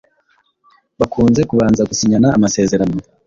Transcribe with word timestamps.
bakunze 0.99 1.41
kubanza 1.49 1.87
gusinyana 1.89 2.27
amasezerano 2.37 2.95